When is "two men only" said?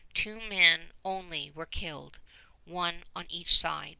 0.15-1.51